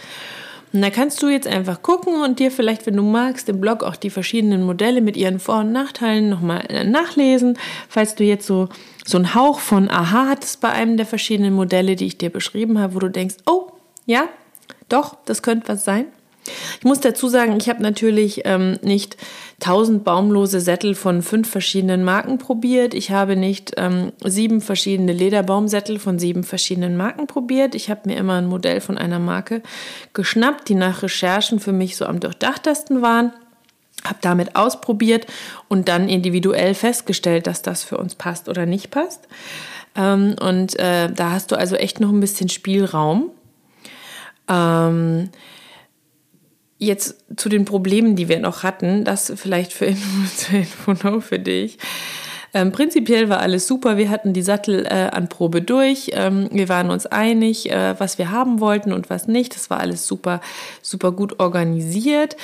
Und 0.71 0.81
da 0.81 0.89
kannst 0.89 1.21
du 1.21 1.27
jetzt 1.29 1.45
einfach 1.45 1.83
gucken 1.83 2.21
und 2.21 2.39
dir 2.39 2.49
vielleicht, 2.49 2.87
wenn 2.87 2.95
du 2.95 3.03
magst, 3.03 3.47
im 3.47 3.61
Blog 3.61 3.83
auch 3.83 3.95
die 3.95 4.09
verschiedenen 4.09 4.63
Modelle 4.63 5.01
mit 5.01 5.15
ihren 5.15 5.39
Vor- 5.39 5.59
und 5.59 5.71
Nachteilen 5.71 6.29
nochmal 6.29 6.65
äh, 6.69 6.83
nachlesen. 6.83 7.59
Falls 7.89 8.15
du 8.15 8.23
jetzt 8.23 8.47
so, 8.47 8.69
so 9.05 9.19
einen 9.19 9.35
Hauch 9.35 9.59
von 9.59 9.87
Aha 9.87 10.29
hattest 10.29 10.61
bei 10.61 10.69
einem 10.69 10.97
der 10.97 11.05
verschiedenen 11.05 11.53
Modelle, 11.53 11.95
die 11.95 12.07
ich 12.07 12.17
dir 12.17 12.31
beschrieben 12.31 12.79
habe, 12.79 12.95
wo 12.95 12.99
du 12.99 13.09
denkst, 13.09 13.35
oh, 13.45 13.67
ja, 14.07 14.27
doch, 14.89 15.15
das 15.25 15.43
könnte 15.43 15.67
was 15.67 15.85
sein. 15.85 16.07
Ich 16.79 16.83
muss 16.83 16.99
dazu 16.99 17.27
sagen, 17.27 17.57
ich 17.57 17.69
habe 17.69 17.81
natürlich 17.81 18.41
ähm, 18.45 18.77
nicht 18.81 19.17
tausend 19.59 20.03
baumlose 20.03 20.59
Sättel 20.59 20.95
von 20.95 21.21
fünf 21.21 21.49
verschiedenen 21.49 22.03
Marken 22.03 22.37
probiert. 22.37 22.93
Ich 22.93 23.11
habe 23.11 23.35
nicht 23.35 23.73
ähm, 23.77 24.11
sieben 24.23 24.61
verschiedene 24.61 25.13
Lederbaumsättel 25.13 25.99
von 25.99 26.19
sieben 26.19 26.43
verschiedenen 26.43 26.97
Marken 26.97 27.27
probiert. 27.27 27.75
Ich 27.75 27.89
habe 27.89 28.01
mir 28.05 28.17
immer 28.17 28.35
ein 28.35 28.47
Modell 28.47 28.81
von 28.81 28.97
einer 28.97 29.19
Marke 29.19 29.61
geschnappt, 30.13 30.67
die 30.67 30.75
nach 30.75 31.03
Recherchen 31.03 31.59
für 31.59 31.73
mich 31.73 31.95
so 31.95 32.05
am 32.05 32.19
durchdachtesten 32.19 33.01
waren. 33.01 33.31
Habe 34.03 34.19
damit 34.21 34.57
ausprobiert 34.57 35.27
und 35.69 35.87
dann 35.87 36.09
individuell 36.09 36.73
festgestellt, 36.73 37.47
dass 37.47 37.61
das 37.61 37.83
für 37.83 37.97
uns 37.97 38.15
passt 38.15 38.49
oder 38.49 38.65
nicht 38.65 38.91
passt. 38.91 39.29
Ähm, 39.95 40.35
und 40.41 40.77
äh, 40.77 41.09
da 41.09 41.31
hast 41.31 41.51
du 41.51 41.55
also 41.55 41.75
echt 41.75 41.99
noch 41.99 42.09
ein 42.09 42.19
bisschen 42.19 42.49
Spielraum. 42.49 43.29
Ähm, 44.49 45.29
Jetzt 46.83 47.23
zu 47.37 47.49
den 47.49 47.65
Problemen, 47.65 48.15
die 48.15 48.27
wir 48.27 48.39
noch 48.39 48.63
hatten, 48.63 49.03
das 49.03 49.31
vielleicht 49.35 49.71
für 49.73 49.85
Info 50.51 51.21
für 51.21 51.39
dich. 51.39 51.77
Ähm, 52.55 52.71
prinzipiell 52.71 53.29
war 53.29 53.39
alles 53.39 53.67
super. 53.67 53.97
Wir 53.97 54.09
hatten 54.11 54.33
die 54.33 54.43
Sattelanprobe 54.43 55.57
äh, 55.59 55.61
durch. 55.61 56.11
Ähm, 56.13 56.49
wir 56.51 56.69
waren 56.69 56.91
uns 56.91 57.07
einig, 57.07 57.71
äh, 57.71 57.99
was 57.99 58.19
wir 58.19 58.29
haben 58.29 58.59
wollten 58.59 58.93
und 58.93 59.09
was 59.09 59.27
nicht. 59.27 59.55
Das 59.55 59.71
war 59.71 59.79
alles 59.79 60.05
super, 60.05 60.39
super 60.83 61.11
gut 61.11 61.39
organisiert. 61.39 62.35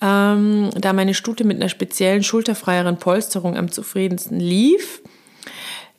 Ähm, 0.00 0.70
da 0.78 0.92
meine 0.92 1.14
Stute 1.14 1.42
mit 1.42 1.56
einer 1.56 1.68
speziellen 1.68 2.22
schulterfreieren 2.22 2.98
Polsterung 2.98 3.56
am 3.56 3.72
zufriedensten 3.72 4.38
lief, 4.38 5.02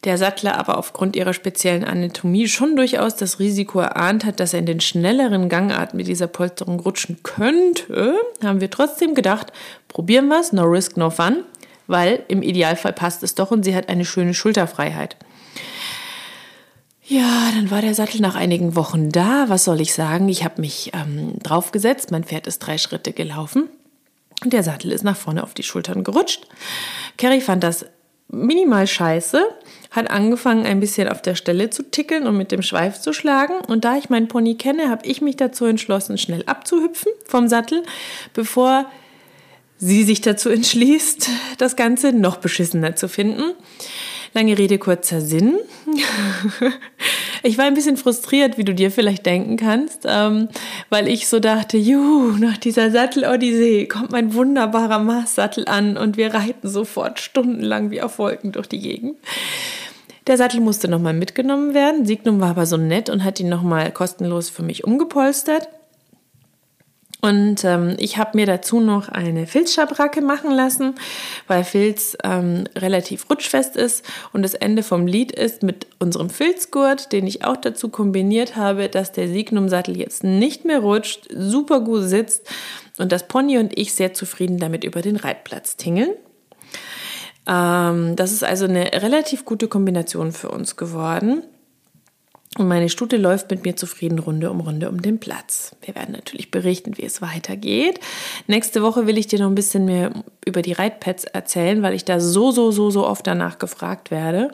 der 0.04 0.18
Sattler 0.18 0.58
aber 0.58 0.78
aufgrund 0.78 1.16
ihrer 1.16 1.34
speziellen 1.34 1.84
Anatomie 1.84 2.48
schon 2.48 2.76
durchaus 2.76 3.16
das 3.16 3.40
Risiko 3.40 3.80
erahnt 3.80 4.26
hat, 4.26 4.40
dass 4.40 4.54
er 4.54 4.60
in 4.60 4.66
den 4.66 4.80
schnelleren 4.80 5.50
Gangarten 5.50 5.98
mit 5.98 6.08
dieser 6.08 6.28
Polsterung 6.28 6.80
rutschen 6.80 7.24
könnte, 7.24 8.16
haben 8.44 8.62
wir 8.62 8.70
trotzdem 8.70 9.16
gedacht, 9.16 9.52
probieren 9.88 10.28
wir 10.28 10.40
es, 10.40 10.54
no 10.54 10.64
risk, 10.64 10.98
no 10.98 11.10
fun, 11.10 11.44
weil 11.88 12.24
im 12.28 12.44
Idealfall 12.44 12.94
passt 12.94 13.24
es 13.24 13.36
doch 13.36 13.52
und 13.52 13.64
sie 13.64 13.76
hat 13.76 13.90
eine 13.90 14.06
schöne 14.06 14.34
Schulterfreiheit. 14.34 15.18
Ja, 17.10 17.52
dann 17.56 17.72
war 17.72 17.82
der 17.82 17.96
Sattel 17.96 18.20
nach 18.20 18.36
einigen 18.36 18.76
Wochen 18.76 19.12
da. 19.12 19.46
Was 19.48 19.64
soll 19.64 19.80
ich 19.80 19.94
sagen? 19.94 20.28
Ich 20.28 20.44
habe 20.44 20.60
mich 20.60 20.92
ähm, 20.94 21.40
draufgesetzt, 21.42 22.12
mein 22.12 22.26
Pferd 22.26 22.48
ist 22.48 22.60
drei 22.60 22.78
Schritte 22.78 23.14
gelaufen 23.14 23.70
und 24.44 24.52
der 24.52 24.64
Sattel 24.64 24.92
ist 24.92 25.06
nach 25.06 25.16
vorne 25.16 25.44
auf 25.44 25.54
die 25.54 25.64
Schultern 25.64 26.04
gerutscht. 26.04 26.46
Carrie 27.18 27.42
fand 27.42 27.64
das 27.64 27.86
minimal 28.30 28.88
scheiße, 28.88 29.44
hat 29.92 30.10
angefangen 30.10 30.66
ein 30.66 30.80
bisschen 30.80 31.08
auf 31.08 31.22
der 31.22 31.36
Stelle 31.36 31.70
zu 31.70 31.84
tickeln 31.84 32.28
und 32.28 32.38
mit 32.38 32.52
dem 32.52 32.62
Schweif 32.62 33.00
zu 33.00 33.14
schlagen. 33.14 33.56
Und 33.68 33.86
da 33.86 33.98
ich 33.98 34.10
meinen 34.10 34.28
Pony 34.28 34.56
kenne, 34.56 34.90
habe 34.90 35.06
ich 35.06 35.22
mich 35.22 35.38
dazu 35.38 35.66
entschlossen, 35.66 36.18
schnell 36.18 36.44
abzuhüpfen 36.46 37.12
vom 37.26 37.48
Sattel, 37.48 37.84
bevor 38.34 38.86
sie 39.78 40.04
sich 40.04 40.22
dazu 40.22 40.50
entschließt, 40.50 41.30
das 41.58 41.76
Ganze 41.76 42.12
noch 42.12 42.38
beschissener 42.38 42.96
zu 42.96 43.08
finden. 43.08 43.54
Lange 44.34 44.58
Rede, 44.58 44.78
kurzer 44.78 45.22
Sinn. 45.22 45.58
ich 47.48 47.58
war 47.58 47.66
ein 47.66 47.74
bisschen 47.74 47.98
frustriert, 47.98 48.58
wie 48.58 48.66
du 48.66 48.76
dir 48.76 48.92
vielleicht 48.92 49.26
denken 49.26 49.56
kannst, 49.56 50.06
ähm, 50.06 50.50
weil 50.90 51.08
ich 51.08 51.28
so 51.28 51.40
dachte, 51.40 51.78
juhu, 51.78 52.38
nach 52.38 52.58
dieser 52.58 52.92
Sattel-Odyssee 52.92 53.88
kommt 53.88 54.12
mein 54.12 54.34
wunderbarer 54.34 55.00
Maßsattel 55.00 55.66
an 55.68 55.98
und 55.98 56.18
wir 56.18 56.34
reiten 56.34 56.68
sofort 56.68 57.20
stundenlang 57.20 57.90
wie 57.90 58.02
auf 58.02 58.20
Wolken 58.20 58.52
durch 58.52 58.68
die 58.68 58.80
Gegend. 58.80 59.18
Der 60.28 60.36
Sattel 60.36 60.60
musste 60.60 60.90
nochmal 60.90 61.14
mitgenommen 61.14 61.74
werden. 61.74 62.06
Signum 62.06 62.42
war 62.42 62.50
aber 62.50 62.66
so 62.66 62.76
nett 62.76 63.10
und 63.10 63.24
hat 63.24 63.40
ihn 63.40 63.48
nochmal 63.48 63.92
kostenlos 63.92 64.50
für 64.50 64.64
mich 64.64 64.84
umgepolstert. 64.84 65.70
Und 67.20 67.64
ähm, 67.64 67.96
ich 67.98 68.18
habe 68.18 68.38
mir 68.38 68.46
dazu 68.46 68.80
noch 68.80 69.10
eine 69.10 69.48
Filzschabracke 69.48 70.22
machen 70.22 70.52
lassen, 70.52 70.94
weil 71.48 71.64
Filz 71.64 72.16
ähm, 72.24 72.66
relativ 72.76 73.28
rutschfest 73.30 73.76
ist 73.76 74.06
und 74.34 74.44
das 74.44 74.54
Ende 74.54 74.84
vom 74.84 75.08
Lied 75.08 75.32
ist 75.32 75.64
mit 75.64 75.88
unserem 75.98 76.30
Filzgurt, 76.30 77.12
den 77.12 77.26
ich 77.26 77.44
auch 77.44 77.58
dazu 77.58 77.90
kombiniert 77.90 78.56
habe, 78.56 78.88
dass 78.88 79.14
der 79.14 79.28
Signum-Sattel 79.30 79.98
jetzt 79.98 80.24
nicht 80.24 80.64
mehr 80.64 80.80
rutscht, 80.80 81.28
super 81.36 81.80
gut 81.80 82.04
sitzt 82.04 82.48
und 83.00 83.12
das 83.12 83.28
Pony 83.28 83.58
und 83.58 83.78
ich 83.78 83.96
sehr 83.96 84.14
zufrieden 84.14 84.60
damit 84.60 84.84
über 84.84 85.02
den 85.02 85.16
Reitplatz 85.16 85.76
tingeln. 85.76 86.12
Ähm, 87.48 88.16
das 88.16 88.32
ist 88.32 88.44
also 88.44 88.66
eine 88.66 88.92
relativ 88.94 89.44
gute 89.44 89.68
Kombination 89.68 90.32
für 90.32 90.50
uns 90.50 90.76
geworden. 90.76 91.42
Und 92.58 92.68
meine 92.68 92.90
Stute 92.90 93.18
läuft 93.18 93.52
mit 93.52 93.66
mir 93.66 93.76
zufrieden 93.76 94.20
Runde 94.20 94.50
um 94.50 94.62
Runde 94.62 94.90
um 94.90 95.02
den 95.02 95.20
Platz. 95.20 95.76
Wir 95.82 95.96
werden 95.96 96.14
natürlich 96.14 96.50
berichten, 96.50 96.98
wie 96.98 97.04
es 97.04 97.22
weitergeht. 97.22 98.00
Nächste 98.48 98.82
Woche 98.82 99.06
will 99.06 99.18
ich 99.18 99.28
dir 99.28 99.40
noch 99.40 99.48
ein 99.48 99.56
bisschen 99.56 99.86
mehr 99.86 100.12
über 100.46 100.62
die 100.62 100.74
Reitpads 100.74 101.26
erzählen, 101.26 101.84
weil 101.84 101.94
ich 101.94 102.06
da 102.06 102.20
so, 102.20 102.52
so, 102.52 102.72
so, 102.72 102.90
so 102.90 103.06
oft 103.06 103.28
danach 103.28 103.60
gefragt 103.60 104.10
werde. 104.10 104.52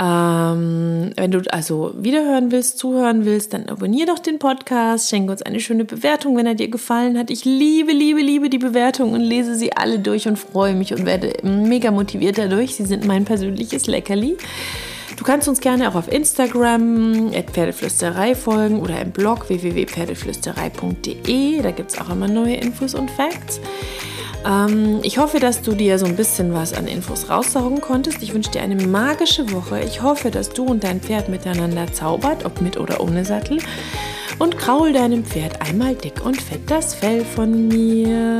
Ähm, 0.00 1.10
wenn 1.16 1.32
du 1.32 1.40
also 1.50 1.92
wiederhören 1.98 2.52
willst, 2.52 2.78
zuhören 2.78 3.24
willst, 3.24 3.52
dann 3.52 3.68
abonnier 3.68 4.06
doch 4.06 4.20
den 4.20 4.38
Podcast, 4.38 5.10
schenke 5.10 5.32
uns 5.32 5.42
eine 5.42 5.58
schöne 5.58 5.84
Bewertung, 5.84 6.36
wenn 6.36 6.46
er 6.46 6.54
dir 6.54 6.68
gefallen 6.68 7.18
hat. 7.18 7.30
Ich 7.30 7.44
liebe, 7.44 7.90
liebe, 7.90 8.20
liebe 8.20 8.48
die 8.48 8.58
Bewertung 8.58 9.12
und 9.12 9.20
lese 9.20 9.56
sie 9.56 9.72
alle 9.72 9.98
durch 9.98 10.28
und 10.28 10.38
freue 10.38 10.74
mich 10.74 10.94
und 10.94 11.04
werde 11.04 11.32
mega 11.42 11.90
motiviert 11.90 12.38
dadurch. 12.38 12.76
Sie 12.76 12.86
sind 12.86 13.06
mein 13.06 13.24
persönliches 13.24 13.88
Leckerli. 13.88 14.36
Du 15.18 15.24
kannst 15.24 15.48
uns 15.48 15.60
gerne 15.60 15.90
auch 15.90 15.96
auf 15.96 16.10
Instagram 16.10 17.32
Pferdeflüsterei 17.32 18.34
folgen 18.36 18.80
oder 18.80 19.00
im 19.00 19.10
Blog 19.10 19.48
www.pferdeflüsterei.de. 19.48 21.60
Da 21.60 21.72
gibt 21.72 21.90
es 21.90 21.98
auch 21.98 22.08
immer 22.08 22.28
neue 22.28 22.54
Infos 22.54 22.94
und 22.94 23.10
Facts. 23.10 23.60
Ähm, 24.46 25.00
ich 25.02 25.18
hoffe, 25.18 25.40
dass 25.40 25.62
du 25.62 25.72
dir 25.72 25.98
so 25.98 26.06
ein 26.06 26.14
bisschen 26.14 26.54
was 26.54 26.72
an 26.72 26.86
Infos 26.86 27.28
raussaugen 27.28 27.80
konntest. 27.80 28.22
Ich 28.22 28.32
wünsche 28.32 28.52
dir 28.52 28.62
eine 28.62 28.76
magische 28.86 29.52
Woche. 29.52 29.80
Ich 29.80 30.02
hoffe, 30.02 30.30
dass 30.30 30.50
du 30.50 30.64
und 30.64 30.84
dein 30.84 31.00
Pferd 31.00 31.28
miteinander 31.28 31.92
zaubert, 31.92 32.44
ob 32.44 32.60
mit 32.60 32.76
oder 32.76 33.00
ohne 33.00 33.24
Sattel. 33.24 33.58
Und 34.38 34.56
kraul 34.56 34.92
deinem 34.92 35.24
Pferd 35.24 35.60
einmal 35.68 35.96
dick 35.96 36.24
und 36.24 36.40
fett 36.40 36.70
das 36.70 36.94
Fell 36.94 37.24
von 37.24 37.66
mir. 37.66 38.38